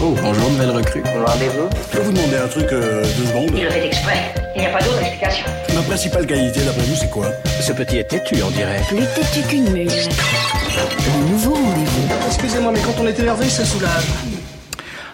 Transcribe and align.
Oh, 0.00 0.14
bonjour, 0.22 0.50
nouvelle 0.50 0.70
recrue. 0.70 1.02
Rendez-vous? 1.02 1.68
Je 1.90 1.96
peux 1.96 2.04
vous 2.04 2.12
demander 2.12 2.36
un 2.36 2.46
truc 2.46 2.72
euh, 2.72 3.02
deux 3.02 3.26
secondes? 3.26 3.50
Il 3.52 3.64
le 3.64 3.70
fait 3.70 3.86
exprès. 3.86 4.32
Il 4.54 4.60
n'y 4.60 4.66
a 4.68 4.70
pas 4.70 4.78
d'autre 4.78 5.00
explication. 5.00 5.44
Ma 5.74 5.82
principale 5.82 6.24
qualité, 6.24 6.60
d'après 6.60 6.82
vous, 6.82 6.94
c'est 6.94 7.10
quoi? 7.10 7.26
Ce 7.60 7.72
petit 7.72 7.96
est 7.96 8.04
têtu, 8.04 8.36
on 8.46 8.50
dirait. 8.50 8.80
Plus 8.86 8.98
têtu 9.16 9.44
qu'une 9.48 9.72
mule. 9.72 9.88
Le 9.88 11.30
nouveau 11.32 11.54
rendez-vous. 11.54 12.08
Excusez-moi, 12.28 12.70
mais 12.72 12.80
quand 12.80 12.94
on 13.02 13.08
est 13.08 13.18
énervé, 13.18 13.48
ça 13.48 13.64
soulage. 13.64 14.04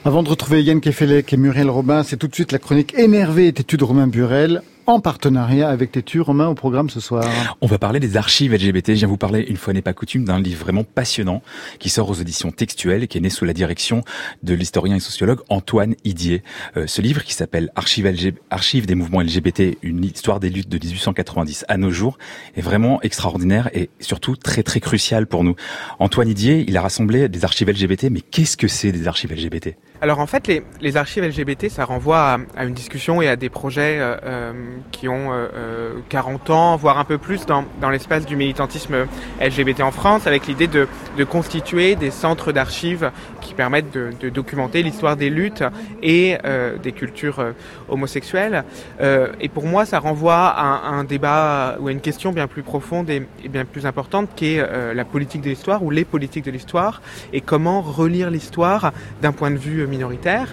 Avant 0.05 0.23
de 0.23 0.29
retrouver 0.29 0.63
Yann 0.63 0.83
Kefelec 0.83 1.33
et 1.33 1.39
Muriel 1.39 1.71
Robin, 1.71 2.03
c'est 2.03 2.19
tout 2.19 2.29
de 2.29 2.35
suite 2.35 2.53
la 2.53 2.59
chronique 2.59 2.93
énervée 2.99 3.47
et 3.47 3.53
têtue 3.55 3.79
de 3.79 3.85
Romain 3.85 4.07
Burel 4.07 4.61
en 4.87 5.01
partenariat 5.01 5.69
avec 5.69 5.93
Tétu. 5.93 6.21
Romain, 6.21 6.49
au 6.49 6.55
programme 6.55 6.91
ce 6.91 7.01
soir. 7.01 7.25
On 7.61 7.67
va 7.67 7.79
parler 7.79 8.01
des 8.01 8.17
archives 8.17 8.53
LGBT. 8.53 8.89
Je 8.89 8.93
viens 8.93 9.09
vous 9.09 9.17
parler, 9.17 9.41
une 9.49 9.57
fois 9.57 9.73
n'est 9.73 9.83
pas 9.83 9.93
coutume, 9.93 10.25
d'un 10.25 10.41
livre 10.41 10.61
vraiment 10.61 10.85
passionnant 10.85 11.43
qui 11.79 11.89
sort 11.89 12.11
aux 12.11 12.15
éditions 12.15 12.51
textuelles 12.51 13.05
et 13.05 13.07
qui 13.09 13.19
est 13.19 13.21
né 13.21 13.31
sous 13.31 13.45
la 13.45 13.53
direction 13.53 14.03
de 14.43 14.55
l'historien 14.55 14.97
et 14.97 15.01
sociologue 15.01 15.41
Antoine 15.49 15.95
Idier. 16.05 16.43
Euh, 16.77 16.87
ce 16.87 17.01
livre 17.01 17.25
qui 17.25 17.35
s'appelle 17.35 17.71
Archives. 17.75 18.05
Archives 18.51 18.87
des 18.87 18.95
mouvements 18.95 19.21
LGBT, 19.21 19.79
une 19.83 20.05
histoire 20.05 20.41
des 20.41 20.51
luttes 20.51 20.69
de 20.69 20.79
1890 20.79 21.65
à 21.69 21.77
nos 21.77 21.91
jours 21.91 22.19
est 22.57 22.61
vraiment 22.61 23.01
extraordinaire 23.03 23.71
et 23.73 23.89
surtout 24.01 24.37
très 24.37 24.63
très 24.63 24.81
crucial 24.81 25.27
pour 25.27 25.45
nous. 25.45 25.57
Antoine 25.99 26.29
Idier, 26.29 26.65
il 26.67 26.77
a 26.77 26.83
rassemblé 26.83 27.29
des 27.29 27.45
archives 27.45 27.71
LGBT, 27.71 28.05
mais 28.11 28.21
qu'est-ce 28.21 28.57
que 28.57 28.69
c'est 28.69 28.93
des 28.93 29.09
archives 29.09 29.33
LGBT 29.33 29.77
alors 30.05 30.19
en 30.19 30.27
fait, 30.27 30.63
les, 30.83 30.97
archives 30.99 31.25
LGBT, 31.25 31.71
ça 31.71 31.87
renvoie 31.87 32.37
à, 32.55 32.65
une 32.67 32.75
discussion 32.75 33.23
et 33.23 33.29
à 33.29 33.37
des 33.37 33.49
projets 33.49 33.97
euh, 33.99 34.17
euh, 34.23 34.53
qui 34.93 35.09
ont 35.09 35.31
euh, 35.33 35.95
40 36.11 36.51
ans, 36.51 36.77
voire 36.77 36.99
un 36.99 37.05
peu 37.05 37.17
plus 37.17 37.47
dans, 37.47 37.65
l'espace 37.91 38.27
du 38.27 38.37
militantisme 38.37 39.07
LGBT 39.41 39.81
en 39.81 39.93
France, 39.93 40.27
avec 40.27 40.47
l'idée 40.47 40.67
de, 40.67 40.87
constituer 41.25 41.97
des 41.97 42.11
centres 42.11 42.53
d'archives 42.53 43.11
qui 43.41 43.55
permettent 43.55 43.95
de, 43.95 44.29
documenter 44.29 44.83
l'histoire 44.83 45.17
des 45.17 45.31
luttes 45.31 45.65
et 46.03 46.37
euh, 46.45 46.77
des 46.77 46.93
cultures 46.93 47.39
euh, 47.39 47.53
homosexuelles. 47.89 48.65
et 49.01 49.49
pour 49.49 49.65
moi, 49.65 49.87
ça 49.87 50.01
renvoie 50.01 50.49
à, 50.49 50.89
un 50.89 51.05
débat 51.05 51.77
ou 51.81 51.89
à 51.89 51.93
une 51.93 52.03
question 52.03 52.33
bien 52.33 52.47
plus 52.47 52.63
profonde 52.63 53.09
et, 53.09 53.27
et 53.43 53.49
bien 53.49 53.65
plus 53.65 53.87
importante, 53.87 54.29
qui 54.37 54.57
est 54.57 54.95
la 54.95 55.05
politique 55.07 55.41
de 55.41 55.49
l'histoire 55.49 55.83
ou 55.83 55.91
les 55.91 56.05
politiques 56.05 56.45
de 56.45 56.51
l'histoire 56.51 57.01
et 57.33 57.41
comment 57.41 57.81
relire 57.81 58.29
l'histoire 58.29 58.93
d'un 59.23 59.33
point 59.33 59.51
de 59.51 59.57
vue 59.57 59.87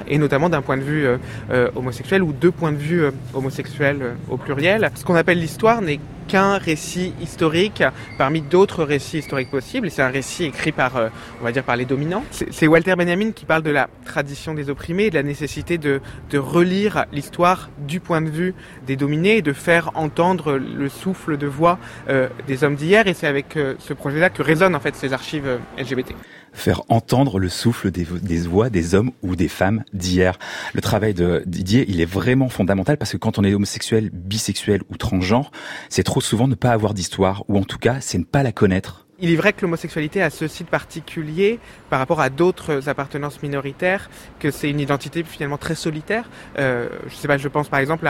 et 0.08 0.18
notamment 0.18 0.50
d'un 0.50 0.62
point 0.62 0.78
de 0.78 0.84
vue 0.84 1.06
euh, 1.06 1.18
euh, 1.52 1.70
homosexuel 1.76 2.24
ou 2.24 2.34
deux 2.34 2.52
points 2.52 2.72
de 2.72 2.78
vue 2.78 3.04
euh, 3.04 3.12
homosexuels 3.34 4.16
au 4.30 4.38
pluriel. 4.38 4.90
Ce 4.96 5.04
qu'on 5.04 5.16
appelle 5.16 5.40
l'histoire 5.40 5.82
n'est 5.82 6.00
qu'un 6.32 6.58
récit 6.58 7.14
historique 7.22 7.84
parmi 8.18 8.42
d'autres 8.42 8.84
récits 8.84 9.20
historiques 9.20 9.52
possibles. 9.52 9.88
Et 9.88 9.90
c'est 9.90 10.02
un 10.02 10.10
récit 10.10 10.46
écrit 10.46 10.72
par, 10.72 10.94
on 11.42 11.44
va 11.44 11.52
dire, 11.52 11.64
par 11.64 11.76
les 11.76 11.86
dominants. 11.86 12.24
C'est 12.32 12.68
Walter 12.68 12.96
Benjamin 12.96 13.32
qui 13.32 13.46
parle 13.46 13.64
de 13.64 13.72
la 13.72 13.90
tradition 14.06 14.54
des 14.54 14.70
opprimés, 14.70 15.10
de 15.10 15.16
la 15.16 15.24
nécessité 15.24 15.78
de, 15.78 16.02
relire 16.34 17.06
l'histoire 17.12 17.70
du 17.88 18.00
point 18.00 18.22
de 18.22 18.30
vue 18.30 18.54
des 18.88 18.96
dominés 18.96 19.38
et 19.38 19.42
de 19.42 19.54
faire 19.54 19.92
entendre 19.96 20.58
le 20.58 20.90
souffle 20.90 21.38
de 21.38 21.48
voix 21.48 21.78
euh, 22.10 22.30
des 22.48 22.64
hommes 22.64 22.76
d'hier. 22.76 23.08
Et 23.08 23.14
c'est 23.14 23.28
avec 23.28 23.58
euh, 23.58 23.76
ce 23.80 23.94
projet-là 23.94 24.30
que 24.30 24.42
résonnent 24.42 24.76
en 24.76 24.80
fait 24.80 24.96
ces 24.96 25.14
archives 25.14 25.48
euh, 25.48 25.58
LGBT 25.78 26.14
faire 26.54 26.82
entendre 26.90 27.40
le 27.40 27.50
souffle 27.50 27.92
des, 27.92 28.04
voix 28.04 28.70
des 28.70 28.96
hommes 28.96 29.12
ou 29.22 29.36
des 29.36 29.48
femmes 29.48 29.84
d'hier. 29.94 30.38
Le 30.74 30.82
travail 30.82 31.14
de 31.14 31.44
Didier, 31.46 31.86
il 31.88 32.02
est 32.02 32.06
vraiment 32.06 32.50
fondamental 32.50 32.98
parce 32.98 33.12
que 33.12 33.18
quand 33.18 33.40
on 33.40 33.44
est 33.44 33.54
homosexuel, 33.54 34.10
bisexuel 34.12 34.82
ou 34.90 34.98
transgenre, 34.98 35.52
c'est 35.90 36.04
trop 36.04 36.21
souvent 36.22 36.48
ne 36.48 36.56
pas 36.56 36.72
avoir 36.72 36.94
d'histoire, 36.94 37.44
ou 37.48 37.58
en 37.58 37.64
tout 37.64 37.78
cas, 37.78 37.98
c'est 38.00 38.18
ne 38.18 38.24
pas 38.24 38.44
la 38.44 38.52
connaître. 38.52 39.06
Il 39.24 39.32
est 39.32 39.36
vrai 39.36 39.54
que 39.54 39.62
l'homosexualité 39.62 40.24
a 40.24 40.32
ce 40.32 40.48
site 40.48 40.68
particulier 40.68 41.60
par 41.92 42.00
rapport 42.00 42.22
à 42.22 42.32
d'autres 42.32 42.90
appartenances 42.90 43.44
minoritaires, 43.44 44.10
que 44.40 44.50
c'est 44.50 44.68
une 44.68 44.80
identité 44.80 45.24
finalement 45.24 45.60
très 45.60 45.76
solitaire. 45.76 46.28
Euh, 46.58 46.90
je 47.08 47.16
sais 47.16 47.28
pas, 47.28 47.38
je 47.38 47.48
pense 47.48 47.70
par 47.70 47.80
exemple 47.80 48.10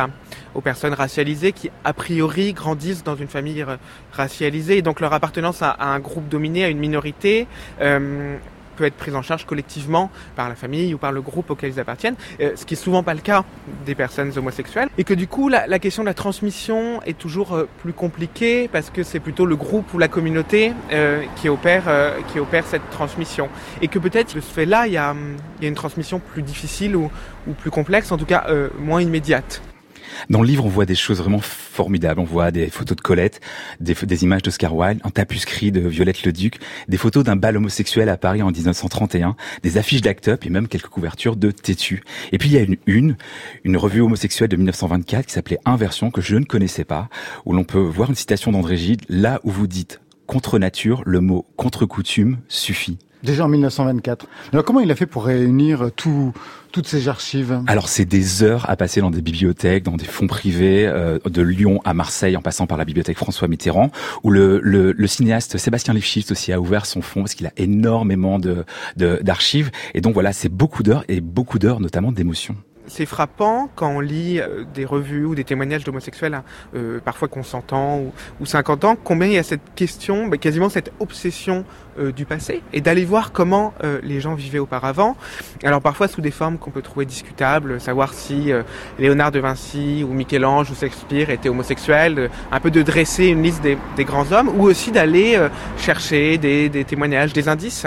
aux 0.56 0.62
personnes 0.62 0.94
racialisées 0.94 1.52
qui 1.52 1.70
a 1.84 1.92
priori 1.92 2.54
grandissent 2.54 3.04
dans 3.04 3.18
une 3.18 3.28
famille 3.28 3.66
racialisée, 4.14 4.78
et 4.78 4.82
donc 4.82 5.02
leur 5.02 5.12
appartenance 5.12 5.62
à, 5.62 5.72
à 5.72 5.88
un 5.88 6.00
groupe 6.00 6.30
dominé, 6.30 6.64
à 6.64 6.70
une 6.70 6.80
minorité, 6.80 7.46
euh, 7.82 8.38
être 8.88 8.96
prise 8.96 9.16
en 9.16 9.22
charge 9.22 9.46
collectivement 9.46 10.10
par 10.36 10.50
la 10.50 10.56
famille 10.56 10.94
ou 10.94 10.98
par 10.98 11.12
le 11.12 11.22
groupe 11.22 11.50
auquel 11.50 11.72
ils 11.72 11.80
appartiennent, 11.80 12.16
euh, 12.40 12.52
ce 12.56 12.66
qui 12.66 12.74
est 12.74 12.78
souvent 12.78 13.04
pas 13.04 13.14
le 13.14 13.22
cas 13.22 13.44
des 13.86 13.96
personnes 13.96 14.32
homosexuelles, 14.38 14.90
et 14.98 15.04
que 15.04 15.14
du 15.14 15.28
coup 15.28 15.50
la, 15.50 15.80
question 15.80 16.04
de 16.04 16.08
la 16.08 16.14
transmission 16.14 17.02
est 17.04 17.18
toujours 17.18 17.54
euh, 17.54 17.68
plus 17.82 17.94
compliquée 17.94 18.68
parce 18.72 18.90
que 18.90 19.04
c'est 19.04 19.20
plutôt 19.20 19.46
le 19.46 19.56
groupe 19.56 19.94
ou 19.94 20.00
la 20.00 20.08
communauté 20.08 20.74
euh, 20.92 21.24
qui 21.36 21.50
opère 21.50 21.84
qui 22.32 22.40
opère 22.40 22.66
cette 22.66 22.90
transmission, 22.90 23.50
et 23.82 23.88
que 23.88 24.00
peut-être 24.00 24.36
de 24.36 24.42
ce 24.42 24.52
fait-là 24.52 24.88
il 24.88 24.94
y 24.94 24.98
a, 24.98 25.12
a 25.12 25.16
une 25.62 25.76
transmission 25.76 26.20
plus 26.20 26.42
difficile 26.42 26.96
ou 26.96 27.10
plus 27.60 27.72
complexe, 27.72 28.12
en 28.12 28.18
tout 28.18 28.26
cas 28.26 28.48
moins 28.80 29.02
immédiate. 29.02 29.62
Dans 30.30 30.42
le 30.42 30.48
livre, 30.48 30.66
on 30.66 30.70
voit 30.70 30.86
des 30.86 30.96
choses 30.96 31.20
vraiment 31.20 31.40
formidables. 31.40 32.20
On 32.20 32.26
voit 32.26 32.52
des 32.52 32.68
photos 32.68 32.96
de 32.96 33.02
Colette, 33.02 33.42
des, 33.80 34.24
images 34.24 34.42
d'Oscar 34.42 34.76
Wilde, 34.76 35.02
un 35.04 35.10
tapuscrit 35.10 35.72
de 35.72 35.82
Violette 35.82 36.24
le 36.24 36.34
Duc, 36.34 36.60
des 36.88 36.98
photos 36.98 37.24
d'un 37.24 37.36
bal 37.36 37.58
homosexuel 37.58 38.10
à 38.10 38.18
Paris 38.18 38.42
en 38.42 38.52
1931, 38.52 39.36
des 39.64 39.78
affiches 39.78 40.02
d'Act 40.02 40.28
Up 40.28 40.46
et 40.46 40.50
même 40.50 40.68
quelques 40.68 40.88
couvertures 40.88 41.36
de 41.36 41.52
Tétu. 41.52 42.04
Et 42.32 42.38
puis 42.38 42.50
il 42.50 42.54
y 42.54 42.58
a 42.58 42.62
une 42.62 42.78
une, 42.88 43.16
une 43.64 43.78
revue 43.78 44.02
homosexuelle 44.02 44.50
de 44.50 44.56
1924 44.58 45.26
qui 45.26 45.34
s'appelait 45.34 45.60
Inversion 45.66 46.12
que 46.12 46.22
je 46.22 46.36
ne 46.36 46.46
connaissais 46.46 46.84
pas, 46.84 47.10
où 47.46 47.54
l'on 47.54 47.64
peut 47.64 47.80
voir 47.80 48.10
une 48.10 48.16
citation 48.16 48.52
d'André 48.52 48.78
Gide, 48.78 49.02
là 49.10 49.40
où 49.44 49.52
vous 49.52 49.68
dites 49.68 50.02
contre 50.28 50.60
nature, 50.60 51.04
le 51.06 51.22
mot 51.22 51.46
contre 51.58 51.86
coutume 51.86 52.40
suffit. 52.48 52.98
Déjà 53.24 53.46
en 53.46 53.48
1924. 53.48 54.26
Alors 54.52 54.66
comment 54.66 54.80
il 54.80 54.92
a 54.92 54.96
fait 54.96 55.06
pour 55.06 55.26
réunir 55.26 55.92
tout, 55.96 56.34
toutes 56.72 56.88
ces 56.88 57.08
archives? 57.08 57.62
Alors 57.68 57.88
c'est 57.88 58.06
des 58.06 58.44
heures 58.44 58.70
à 58.70 58.76
passer 58.76 59.02
dans 59.02 59.12
des 59.12 59.22
bibliothèques, 59.22 59.84
dans 59.84 59.98
des 59.98 60.06
fonds 60.06 60.28
privés, 60.28 60.88
euh, 60.88 61.20
de 61.26 61.42
Lyon 61.42 61.82
à 61.86 61.94
Marseille, 61.94 62.36
en 62.36 62.42
passant 62.42 62.68
par 62.68 62.78
la 62.78 62.86
bibliothèque 62.86 63.18
François 63.18 63.48
Mitterrand, 63.48 63.92
où 64.24 64.32
le, 64.32 64.60
le, 64.64 64.92
le 64.92 65.08
cinéaste 65.08 65.58
Sébastien 65.58 65.94
Lifshitz 65.94 66.32
aussi 66.32 66.52
a 66.52 66.60
ouvert 66.60 66.86
son 66.86 67.02
fonds 67.02 67.22
parce 67.22 67.36
qu'il 67.36 67.48
a 67.48 67.54
énormément 67.58 68.40
de 68.40 68.66
d'archives. 68.98 69.72
Et 69.94 70.02
donc 70.02 70.14
voilà, 70.14 70.34
c'est 70.34 70.50
beaucoup 70.50 70.84
d'heures 70.84 71.04
et 71.08 71.22
beaucoup 71.22 71.60
d'heures 71.60 71.80
notamment 71.80 72.12
d'émotions 72.12 72.56
c'est 72.92 73.06
frappant 73.06 73.70
quand 73.76 73.90
on 73.90 74.00
lit 74.02 74.40
euh, 74.40 74.66
des 74.74 74.86
revues 74.86 75.26
ou 75.26 75.34
des 75.34 75.46
témoignages 75.46 75.84
d'homosexuels, 75.84 76.42
euh, 76.76 77.00
parfois 77.00 77.28
consentants 77.28 78.00
ou, 78.00 78.14
ou 78.42 78.46
50 78.46 78.84
ans, 78.84 78.98
combien 79.02 79.28
il 79.28 79.34
y 79.34 79.38
a 79.38 79.44
cette 79.44 79.74
question, 79.76 80.28
bah, 80.28 80.38
quasiment 80.38 80.70
cette 80.70 80.92
obsession 81.00 81.64
euh, 82.00 82.14
du 82.14 82.24
passé, 82.24 82.62
et 82.72 82.80
d'aller 82.80 83.04
voir 83.04 83.34
comment 83.34 83.74
euh, 83.84 84.00
les 84.02 84.22
gens 84.22 84.34
vivaient 84.34 84.60
auparavant. 84.60 85.18
Alors 85.62 85.82
parfois 85.82 86.08
sous 86.08 86.22
des 86.22 86.32
formes 86.32 86.58
qu'on 86.58 86.72
peut 86.72 86.82
trouver 86.82 87.06
discutables, 87.06 87.82
savoir 87.82 88.14
si 88.14 88.50
euh, 88.54 88.64
Léonard 88.98 89.34
de 89.34 89.40
Vinci 89.40 90.06
ou 90.08 90.14
Michel-Ange 90.14 90.72
ou 90.72 90.76
Shakespeare 90.76 91.30
étaient 91.30 91.50
homosexuels, 91.50 92.30
un 92.50 92.60
peu 92.62 92.72
de 92.72 92.82
dresser 92.82 93.26
une 93.26 93.44
liste 93.44 93.62
des, 93.62 93.78
des 93.98 94.06
grands 94.06 94.32
hommes, 94.32 94.48
ou 94.58 94.64
aussi 94.64 94.94
d'aller 94.94 95.38
chercher 95.78 96.38
des, 96.38 96.70
des, 96.70 96.86
témoignages, 96.86 97.34
des 97.34 97.50
indices, 97.50 97.86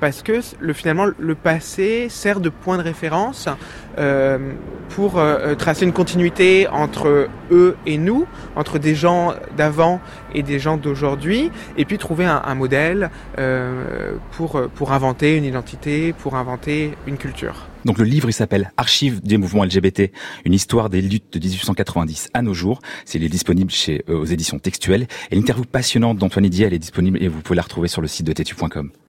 parce 0.00 0.22
que 0.22 0.40
le, 0.60 0.72
finalement 0.74 1.06
le 1.18 1.34
passé 1.34 2.08
sert 2.10 2.40
de 2.40 2.50
point 2.50 2.76
de 2.76 2.82
référence 2.82 3.48
euh, 3.98 4.29
pour 4.90 5.18
euh, 5.18 5.54
tracer 5.54 5.84
une 5.84 5.92
continuité 5.92 6.66
entre 6.68 7.28
eux 7.50 7.76
et 7.86 7.96
nous, 7.96 8.26
entre 8.56 8.78
des 8.78 8.94
gens 8.94 9.34
d'avant 9.56 10.00
et 10.34 10.42
des 10.42 10.58
gens 10.58 10.76
d'aujourd'hui, 10.76 11.50
et 11.76 11.84
puis 11.84 11.98
trouver 11.98 12.26
un, 12.26 12.54
modèle 12.54 13.10
euh, 13.38 14.14
pour, 14.32 14.60
pour 14.74 14.92
inventer 14.92 15.36
une 15.36 15.44
identité, 15.44 16.12
pour 16.12 16.34
inventer 16.34 16.92
une 17.06 17.16
culture. 17.16 17.68
Donc 17.84 17.98
le 17.98 18.04
livre 18.04 18.30
s'appelle 18.30 18.72
Archives 18.76 19.22
des 19.22 19.36
mouvements 19.36 19.64
LGBT, 19.64 20.12
une 20.44 20.52
histoire 20.52 20.90
des 20.90 21.00
luttes 21.00 21.32
de 21.32 21.38
1890 21.38 22.30
à 22.34 22.42
nos 22.42 22.54
jours. 22.54 22.80
Il 23.14 23.24
est 23.24 23.28
disponible 23.28 23.70
chez 23.70 24.04
euh, 24.08 24.18
aux 24.18 24.24
éditions 24.24 24.58
textuelles. 24.58 25.06
Et 25.30 25.36
l'interview 25.36 25.64
passionnante 25.64 26.18
d'Antoine 26.18 26.44
Didier, 26.44 26.66
elle 26.66 26.74
est 26.74 26.78
disponible 26.78 27.22
et 27.22 27.28
vous 27.28 27.40
pouvez 27.40 27.56
la 27.56 27.62
retrouver 27.62 27.88
sur 27.88 28.02
le 28.02 28.08
site 28.08 28.26
de 28.26 28.32
tetu.com. 28.32 28.90